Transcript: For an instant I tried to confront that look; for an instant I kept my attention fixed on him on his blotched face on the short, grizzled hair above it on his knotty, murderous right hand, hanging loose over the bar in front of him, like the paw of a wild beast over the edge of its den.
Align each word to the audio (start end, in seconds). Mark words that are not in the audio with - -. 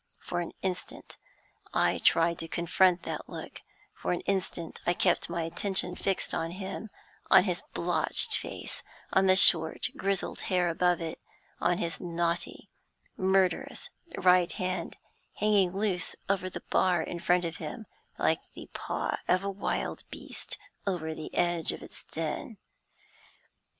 For 0.19 0.41
an 0.41 0.53
instant 0.63 1.17
I 1.75 1.99
tried 1.99 2.39
to 2.39 2.47
confront 2.47 3.03
that 3.03 3.29
look; 3.29 3.61
for 3.93 4.11
an 4.13 4.21
instant 4.21 4.81
I 4.83 4.95
kept 4.95 5.29
my 5.29 5.43
attention 5.43 5.95
fixed 5.95 6.33
on 6.33 6.49
him 6.49 6.89
on 7.29 7.43
his 7.43 7.61
blotched 7.75 8.35
face 8.35 8.81
on 9.13 9.27
the 9.27 9.35
short, 9.35 9.89
grizzled 9.95 10.41
hair 10.49 10.69
above 10.69 11.01
it 11.01 11.19
on 11.59 11.77
his 11.77 12.01
knotty, 12.01 12.67
murderous 13.15 13.91
right 14.17 14.51
hand, 14.53 14.97
hanging 15.35 15.71
loose 15.71 16.15
over 16.27 16.49
the 16.49 16.63
bar 16.71 17.03
in 17.03 17.19
front 17.19 17.45
of 17.45 17.57
him, 17.57 17.85
like 18.17 18.41
the 18.55 18.71
paw 18.73 19.19
of 19.27 19.43
a 19.43 19.51
wild 19.51 20.03
beast 20.09 20.57
over 20.87 21.13
the 21.13 21.31
edge 21.35 21.71
of 21.73 21.83
its 21.83 22.03
den. 22.05 22.57